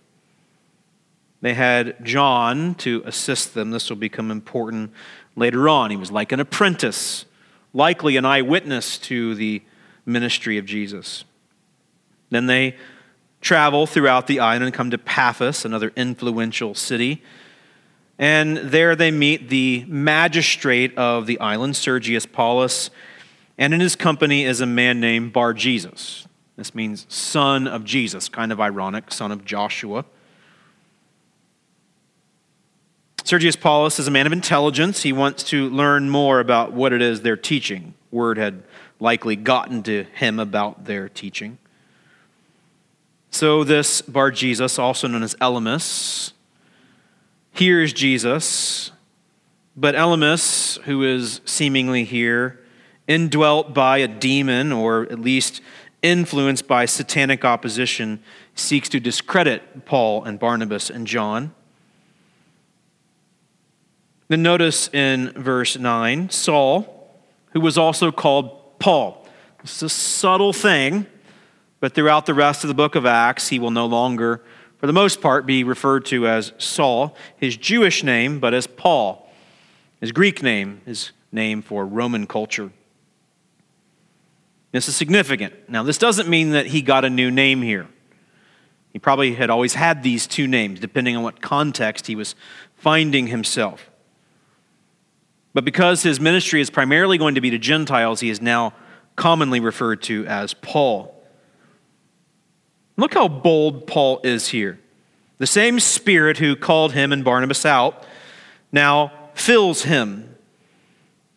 [1.41, 3.73] They had John to assist them.
[3.73, 4.93] This will become important
[5.35, 5.91] later on.
[5.91, 7.25] He was like an apprentice,
[7.75, 9.63] likely an eyewitness to the
[10.07, 11.25] ministry of Jesus.
[12.31, 12.77] Then they
[13.43, 17.23] travel throughout the island and come to Paphos, another influential city.
[18.19, 22.91] And there they meet the magistrate of the island, Sergius Paulus,
[23.59, 26.27] and in his company is a man named Bar Jesus.
[26.57, 30.05] This means son of Jesus, kind of ironic, son of Joshua.
[33.25, 35.03] Sergius Paulus is a man of intelligence.
[35.03, 37.95] He wants to learn more about what it is they're teaching.
[38.11, 38.63] Word had
[39.01, 41.59] likely gotten to him about their teaching.
[43.35, 46.33] So, this Bar Jesus, also known as Elymas,
[47.51, 48.93] hears Jesus,
[49.75, 52.61] but Elymas, who is seemingly here,
[53.09, 55.63] indwelt by a demon, or at least
[56.03, 58.23] influenced by satanic opposition,
[58.55, 61.55] seeks to discredit Paul and Barnabas and John.
[64.29, 67.19] Then notice in verse 9 Saul,
[67.53, 69.27] who was also called Paul.
[69.63, 71.07] This is a subtle thing
[71.83, 74.41] but throughout the rest of the book of Acts, he will no longer,
[74.79, 79.29] for the most part, be referred to as Saul, his Jewish name, but as Paul,
[80.01, 82.71] his Greek name, his name for Roman culture.
[84.71, 85.55] This is significant.
[85.69, 87.89] Now, this doesn't mean that he got a new name here.
[88.93, 92.37] He probably had always had these two names, depending on what context he was
[92.77, 93.91] finding himself.
[95.53, 98.73] But because his ministry is primarily going to be to Gentiles, he is now
[99.17, 101.19] commonly referred to as Paul.
[102.97, 104.79] Look how bold Paul is here.
[105.39, 108.05] The same Spirit who called him and Barnabas out
[108.71, 110.37] now fills him.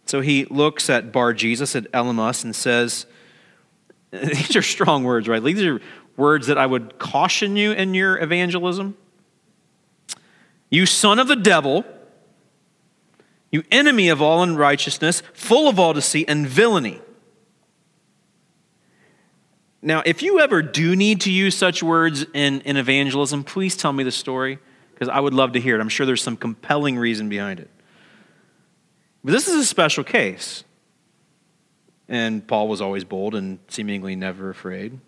[0.06, 3.06] So he looks at Bar Jesus, at Elymas, and says,
[4.12, 5.44] These are strong words, right?
[5.44, 5.82] These are
[6.18, 8.96] words that I would caution you in your evangelism.
[10.70, 11.86] You son of the devil,
[13.52, 17.02] you enemy of all unrighteousness, full of all deceit and villainy.
[19.86, 23.94] Now, if you ever do need to use such words in, in evangelism, please tell
[23.94, 24.58] me the story
[24.92, 25.80] because I would love to hear it.
[25.80, 27.70] I'm sure there's some compelling reason behind it.
[29.24, 30.64] But this is a special case.
[32.10, 35.00] And Paul was always bold and seemingly never afraid.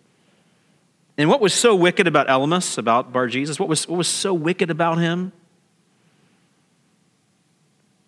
[1.18, 4.32] And what was so wicked about Elymas, about Bar Jesus, what was, what was so
[4.32, 5.32] wicked about him?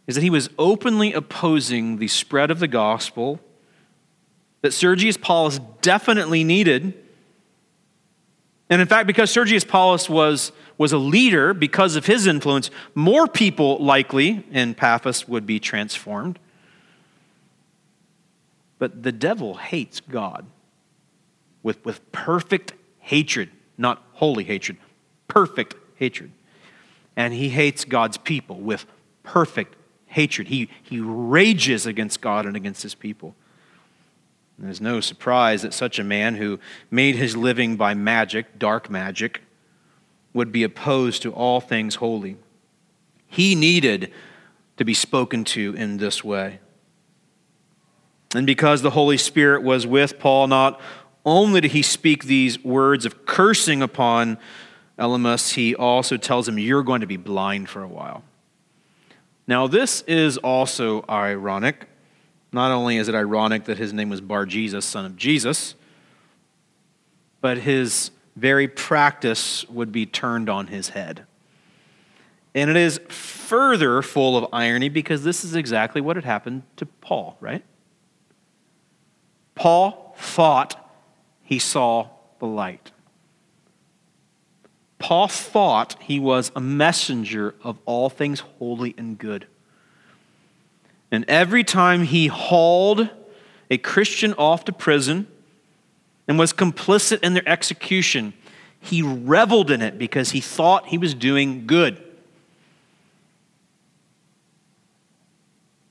[0.05, 3.39] Is that he was openly opposing the spread of the gospel
[4.61, 6.93] that Sergius Paulus definitely needed.
[8.69, 13.27] And in fact, because Sergius Paulus was, was a leader, because of his influence, more
[13.27, 16.37] people likely in Paphos would be transformed.
[18.77, 20.45] But the devil hates God
[21.63, 24.77] with, with perfect hatred, not holy hatred,
[25.27, 26.31] perfect hatred.
[27.15, 28.85] And he hates God's people with
[29.23, 30.47] perfect hatred.
[30.47, 33.35] He, he rages against God and against his people.
[34.59, 36.59] There's no surprise that such a man who
[36.91, 39.41] made his living by magic, dark magic,
[40.33, 42.37] would be opposed to all things holy.
[43.25, 44.11] He needed
[44.77, 46.59] to be spoken to in this way.
[48.35, 50.79] And because the Holy Spirit was with Paul, not
[51.25, 54.37] only did he speak these words of cursing upon
[54.97, 58.23] Elymas, he also tells him, You're going to be blind for a while.
[59.47, 61.88] Now, this is also ironic.
[62.51, 65.75] Not only is it ironic that his name was Bar Jesus, son of Jesus,
[67.41, 71.25] but his very practice would be turned on his head.
[72.55, 76.85] And it is further full of irony because this is exactly what had happened to
[76.85, 77.63] Paul, right?
[79.55, 80.91] Paul thought
[81.43, 82.07] he saw
[82.39, 82.91] the light.
[84.97, 89.47] Paul thought he was a messenger of all things holy and good.
[91.11, 93.09] And every time he hauled
[93.69, 95.27] a Christian off to prison
[96.27, 98.33] and was complicit in their execution,
[98.79, 102.01] he reveled in it because he thought he was doing good.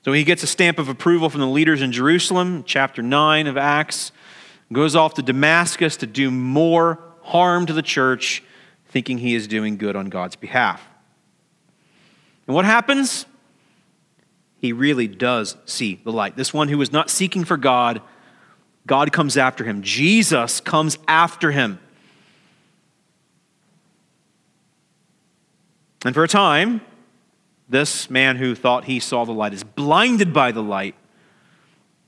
[0.05, 3.57] So he gets a stamp of approval from the leaders in Jerusalem, chapter 9 of
[3.57, 4.13] Acts,
[4.73, 8.43] goes off to Damascus to do more harm to the church,
[8.87, 10.87] thinking he is doing good on God's behalf.
[12.47, 13.27] And what happens?
[14.61, 16.37] He really does see the light.
[16.37, 18.03] This one who was not seeking for God,
[18.87, 19.83] God comes after him.
[19.83, 21.79] Jesus comes after him.
[26.05, 26.81] And for a time,
[27.69, 30.95] this man who thought he saw the light is blinded by the light,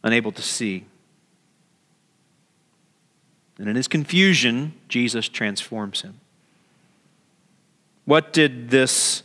[0.03, 0.84] unable to see.
[3.59, 6.20] And in his confusion, Jesus transforms him.
[8.07, 9.22] What did this,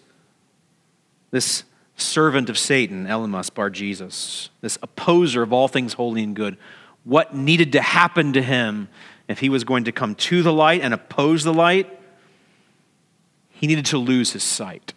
[1.32, 1.63] this
[1.96, 6.58] servant of Satan, Elymas Bar Jesus, this opposer of all things holy and good,
[7.04, 8.89] what needed to happen to him
[9.28, 12.00] if he was going to come to the light and oppose the light?
[13.50, 14.93] He needed to lose his sight,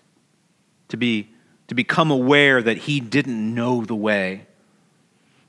[0.88, 1.28] to, be,
[1.68, 4.46] to become aware that he didn't know the way.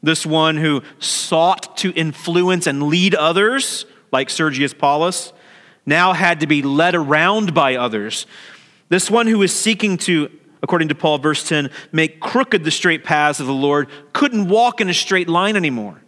[0.04, 5.34] This one who sought to influence and lead others, like Sergius Paulus,
[5.86, 8.28] now had to be led around by others.
[8.90, 10.32] This one who was seeking to
[10.62, 14.82] according to Paul, verse 10, make crooked the straight paths of the Lord, couldn't walk
[14.82, 16.02] in a straight line anymore.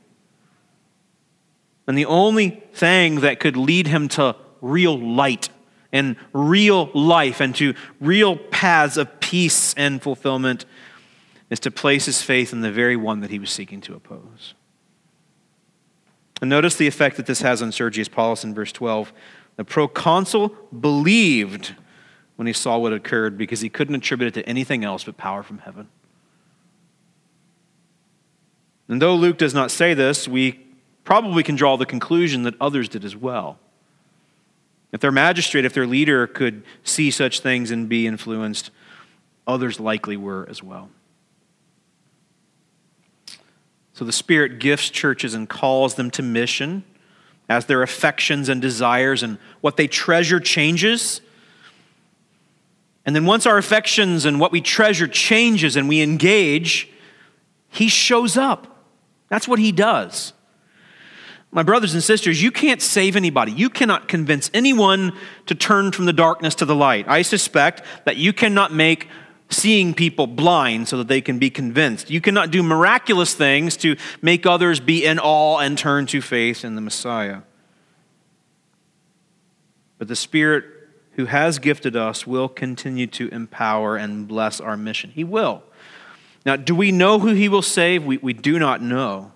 [1.87, 5.49] And the only thing that could lead him to real light
[5.91, 10.65] and real life and to real paths of peace and fulfillment
[11.49, 14.53] is to place his faith in the very one that he was seeking to oppose.
[16.41, 19.11] And notice the effect that this has on Sergius Paulus in verse 12.
[19.57, 20.49] The proconsul
[20.79, 21.75] believed
[22.41, 25.43] when he saw what occurred because he couldn't attribute it to anything else but power
[25.43, 25.87] from heaven.
[28.87, 30.59] And though Luke does not say this, we
[31.03, 33.59] probably can draw the conclusion that others did as well.
[34.91, 38.71] If their magistrate, if their leader could see such things and be influenced,
[39.45, 40.89] others likely were as well.
[43.93, 46.85] So the Spirit gifts churches and calls them to mission
[47.47, 51.21] as their affections and desires and what they treasure changes
[53.05, 56.89] and then once our affections and what we treasure changes and we engage,
[57.69, 58.85] he shows up.
[59.29, 60.33] That's what he does.
[61.51, 63.51] My brothers and sisters, you can't save anybody.
[63.51, 67.05] You cannot convince anyone to turn from the darkness to the light.
[67.07, 69.07] I suspect that you cannot make
[69.49, 72.09] seeing people blind so that they can be convinced.
[72.09, 76.63] You cannot do miraculous things to make others be in awe and turn to faith
[76.63, 77.41] in the Messiah.
[79.97, 80.65] But the Spirit
[81.13, 85.11] who has gifted us will continue to empower and bless our mission.
[85.11, 85.63] He will.
[86.45, 88.05] Now, do we know who he will save?
[88.05, 89.31] We, we do not know.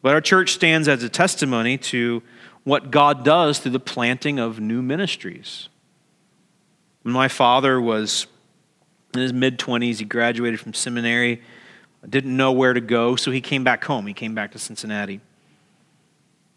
[0.00, 2.22] But our church stands as a testimony to
[2.64, 5.68] what God does through the planting of new ministries.
[7.02, 8.26] When my father was
[9.14, 11.42] in his mid 20s, he graduated from seminary,
[12.08, 14.06] didn't know where to go, so he came back home.
[14.06, 15.20] He came back to Cincinnati.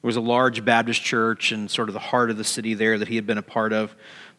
[0.06, 3.00] There was a large Baptist church in sort of the heart of the city there
[3.00, 3.96] that he had been a part of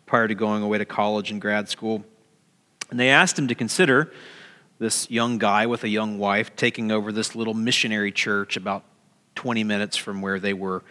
[0.06, 2.04] prior to going away to college and grad school.
[2.88, 4.12] And they asked him to consider
[4.78, 8.84] this young guy with a young wife taking over this little missionary church about
[9.34, 10.84] 20 minutes from where they were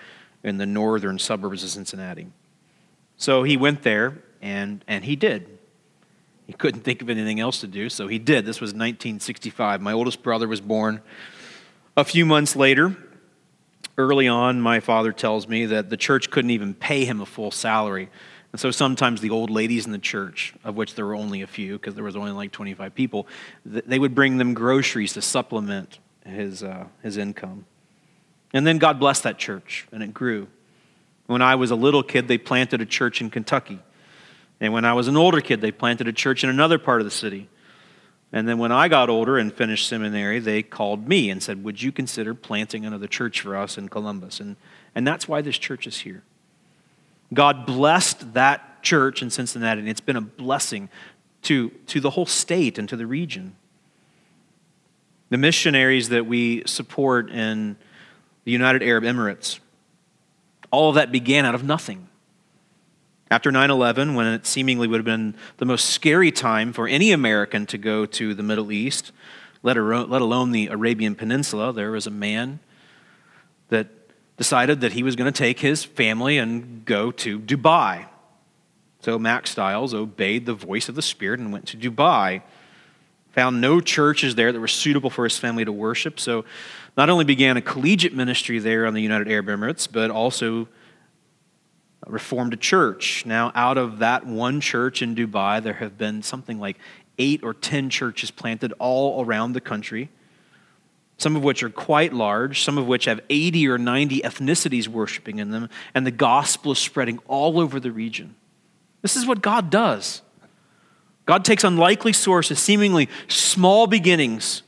[0.43, 2.27] in the northern suburbs of Cincinnati.
[3.15, 5.57] So he went there, and, and he did.
[6.47, 8.45] He couldn't think of anything else to do, so he did.
[8.45, 9.81] This was 1965.
[9.81, 11.01] My oldest brother was born
[11.95, 12.97] a few months later.
[13.97, 17.51] Early on, my father tells me that the church couldn't even pay him a full
[17.51, 18.09] salary.
[18.51, 21.47] And so sometimes the old ladies in the church, of which there were only a
[21.47, 23.27] few, because there was only like 25 people,
[23.65, 27.65] they would bring them groceries to supplement his, uh, his income.
[28.53, 30.47] And then God blessed that church, and it grew.
[31.25, 33.79] When I was a little kid, they planted a church in Kentucky.
[34.61, 37.05] And when I was an older kid, they planted a church in another part of
[37.05, 37.49] the city.
[38.35, 41.81] And then when I got older and finished seminary, they called me and said, Would
[41.81, 44.41] you consider planting another church for us in Columbus?
[44.41, 44.57] And,
[44.93, 46.21] and that's why this church is here.
[47.33, 50.89] God blessed that church in Cincinnati, and it's been a blessing
[51.43, 53.55] to, to the whole state and to the region.
[55.29, 57.77] The missionaries that we support in
[58.43, 59.59] the United Arab Emirates,
[60.71, 62.09] all of that began out of nothing.
[63.31, 67.11] After 9 11, when it seemingly would have been the most scary time for any
[67.11, 69.11] American to go to the Middle East,
[69.63, 72.59] let alone the Arabian Peninsula, there was a man
[73.69, 73.87] that
[74.37, 78.05] decided that he was going to take his family and go to Dubai.
[78.99, 82.43] So Mack Stiles obeyed the voice of the Spirit and went to Dubai.
[83.31, 86.19] Found no churches there that were suitable for his family to worship.
[86.19, 86.45] So
[86.95, 90.67] not only began a collegiate ministry there on the United Arab Emirates, but also
[92.07, 93.25] reformed a church.
[93.25, 96.77] Now, out of that one church in Dubai, there have been something like
[97.17, 100.09] eight or ten churches planted all around the country,
[101.17, 105.39] some of which are quite large, some of which have 80 or 90 ethnicities worshiping
[105.39, 108.35] in them, and the gospel is spreading all over the region.
[109.01, 110.21] This is what God does.
[111.25, 114.61] God takes unlikely sources, seemingly small beginnings,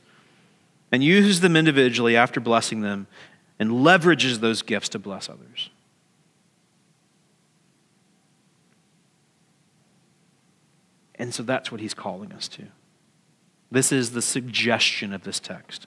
[0.90, 3.06] and uses them individually after blessing them
[3.58, 5.70] and leverages those gifts to bless others.
[11.18, 12.64] And so that's what he's calling us to.
[13.70, 15.86] This is the suggestion of this text.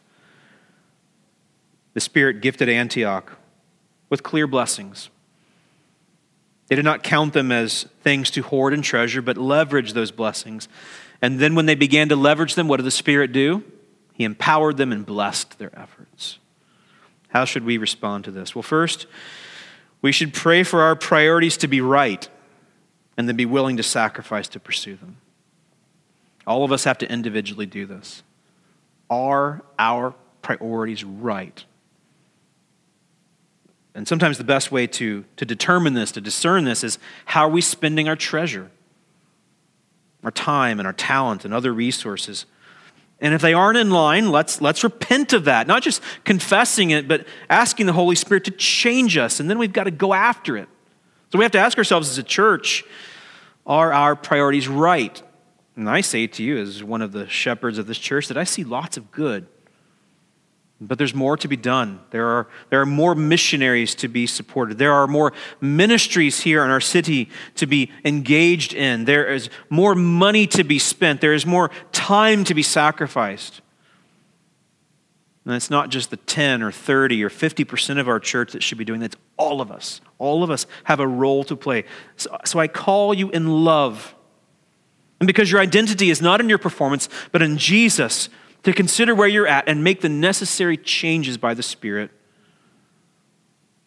[1.93, 3.37] The Spirit gifted Antioch
[4.09, 5.09] with clear blessings.
[6.67, 10.69] They did not count them as things to hoard and treasure, but leverage those blessings.
[11.21, 13.63] And then when they began to leverage them, what did the Spirit do?
[14.13, 16.39] He empowered them and blessed their efforts.
[17.29, 18.53] How should we respond to this?
[18.53, 19.07] Well, first,
[20.01, 22.27] we should pray for our priorities to be right
[23.17, 25.17] and then be willing to sacrifice to pursue them.
[26.47, 28.23] All of us have to individually do this.
[29.09, 31.63] Are our priorities right?
[33.93, 37.49] And sometimes the best way to, to determine this, to discern this, is how are
[37.49, 38.71] we spending our treasure,
[40.23, 42.45] our time and our talent and other resources?
[43.19, 45.67] And if they aren't in line, let's, let's repent of that.
[45.67, 49.39] Not just confessing it, but asking the Holy Spirit to change us.
[49.39, 50.67] And then we've got to go after it.
[51.31, 52.83] So we have to ask ourselves as a church
[53.65, 55.21] are our priorities right?
[55.75, 58.43] And I say to you, as one of the shepherds of this church, that I
[58.43, 59.47] see lots of good.
[60.83, 62.01] But there's more to be done.
[62.09, 64.79] There are, there are more missionaries to be supported.
[64.79, 69.05] There are more ministries here in our city to be engaged in.
[69.05, 71.21] There is more money to be spent.
[71.21, 73.61] There is more time to be sacrificed.
[75.45, 78.77] And it's not just the 10 or 30 or 50% of our church that should
[78.79, 79.13] be doing that.
[79.13, 80.01] It's all of us.
[80.17, 81.85] All of us have a role to play.
[82.17, 84.15] So, so I call you in love.
[85.21, 88.27] And because your identity is not in your performance, but in Jesus,
[88.63, 92.09] to consider where you're at and make the necessary changes by the Spirit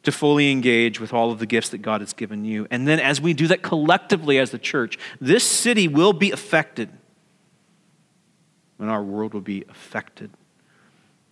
[0.04, 2.68] to fully engage with all of the gifts that God has given you.
[2.70, 6.88] And then, as we do that collectively as the church, this city will be affected,
[8.78, 10.30] and our world will be affected.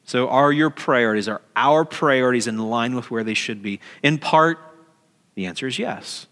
[0.03, 3.79] So, are your priorities, are our priorities in line with where they should be?
[4.03, 4.59] In part,
[5.37, 6.27] the answer is yes.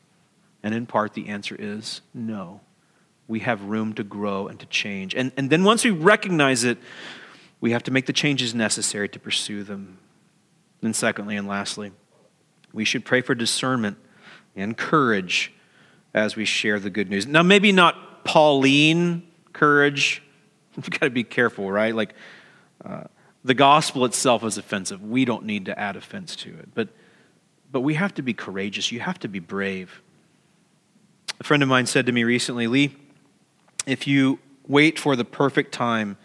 [0.60, 2.62] And in part, the answer is no
[3.30, 5.14] we have room to grow and to change.
[5.14, 6.78] And, and then once we recognize it,
[7.60, 9.98] we have to make the changes necessary to pursue them.
[10.82, 11.92] And secondly and lastly,
[12.72, 13.98] we should pray for discernment
[14.56, 15.52] and courage
[16.12, 17.24] as we share the good news.
[17.24, 19.22] Now, maybe not Pauline
[19.52, 20.24] courage.
[20.76, 21.94] We've got to be careful, right?
[21.94, 22.14] Like,
[22.84, 23.04] uh,
[23.44, 25.04] The gospel itself is offensive.
[25.04, 26.70] We don't need to add offense to it.
[26.74, 26.88] But,
[27.70, 28.90] but we have to be courageous.
[28.90, 30.02] You have to be brave.
[31.38, 32.96] A friend of mine said to me recently, Lee,
[33.86, 36.16] if you wait for the perfect time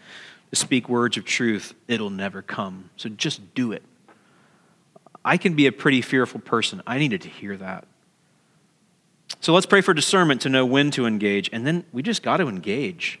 [0.50, 2.90] to speak words of truth, it'll never come.
[2.96, 3.82] So just do it.
[5.24, 6.82] I can be a pretty fearful person.
[6.86, 7.86] I needed to hear that.
[9.40, 12.36] So let's pray for discernment to know when to engage, and then we just got
[12.38, 13.18] to engage.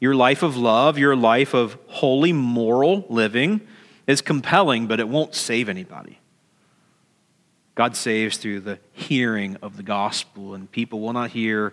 [0.00, 3.60] Your life of love, your life of holy, moral living
[4.08, 6.18] is compelling, but it won't save anybody.
[7.76, 11.72] God saves through the hearing of the gospel, and people will not hear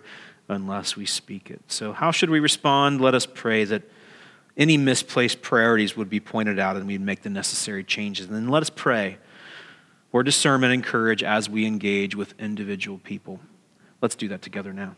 [0.50, 1.60] unless we speak it.
[1.68, 3.00] So, how should we respond?
[3.00, 3.82] Let us pray that
[4.56, 8.26] any misplaced priorities would be pointed out and we'd make the necessary changes.
[8.26, 9.18] And then let us pray
[10.10, 13.40] for discernment and courage as we engage with individual people.
[14.02, 14.96] Let's do that together now.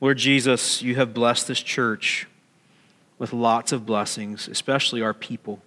[0.00, 2.26] Lord Jesus, you have blessed this church
[3.18, 5.60] with lots of blessings, especially our people.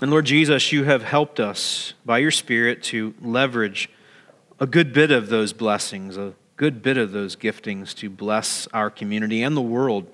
[0.00, 3.88] And Lord Jesus, you have helped us by your Spirit to leverage
[4.62, 8.90] a good bit of those blessings, a good bit of those giftings to bless our
[8.90, 10.06] community and the world.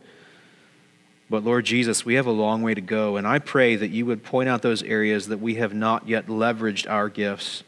[1.28, 4.06] But Lord Jesus, we have a long way to go, and I pray that you
[4.06, 7.62] would point out those areas that we have not yet leveraged our gifts.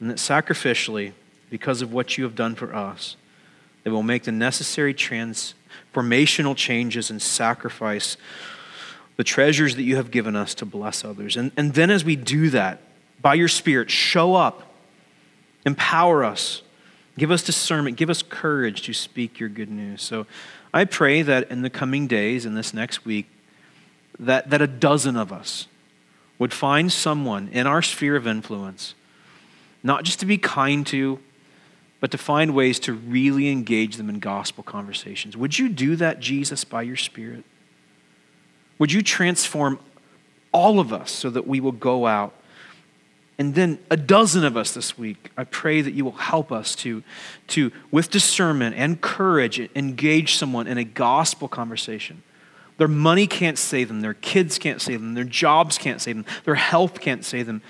[0.00, 1.12] And that sacrificially,
[1.48, 3.14] because of what you have done for us,
[3.84, 8.16] that we'll make the necessary transformational changes and sacrifice
[9.16, 11.36] the treasures that you have given us to bless others.
[11.36, 12.82] And, and then as we do that,
[13.22, 14.66] by your Spirit, show up,
[15.64, 16.62] empower us,
[17.18, 20.02] give us discernment, give us courage to speak your good news.
[20.02, 20.26] So
[20.72, 23.26] I pray that in the coming days, in this next week,
[24.18, 25.66] that, that a dozen of us
[26.38, 28.94] would find someone in our sphere of influence,
[29.82, 31.18] not just to be kind to,
[32.00, 35.36] but to find ways to really engage them in gospel conversations.
[35.36, 37.44] Would you do that, Jesus, by your Spirit?
[38.78, 39.78] Would you transform
[40.52, 42.34] all of us so that we will go out
[43.40, 46.74] and then a dozen of us this week, I pray that you will help us
[46.76, 47.02] to,
[47.48, 52.22] to with discernment and courage, engage someone in a gospel conversation.
[52.76, 56.26] Their money can't save them, their kids can't save them, their jobs can't save them,
[56.44, 57.62] their health can't save them.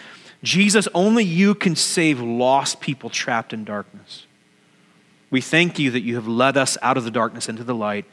[0.42, 4.26] Jesus, only you can save lost people trapped in darkness.
[5.30, 8.06] We thank you that you have led us out of the darkness into the light.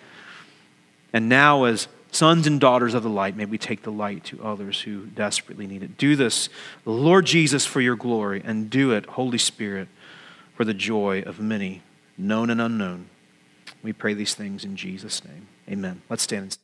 [1.11, 1.87] And now, as
[2.17, 5.67] Sons and daughters of the light, may we take the light to others who desperately
[5.67, 5.99] need it.
[5.99, 6.49] Do this,
[6.83, 9.87] Lord Jesus, for your glory, and do it, Holy Spirit,
[10.55, 11.83] for the joy of many,
[12.17, 13.09] known and unknown.
[13.83, 15.47] We pray these things in Jesus' name.
[15.69, 16.01] Amen.
[16.09, 16.57] Let's stand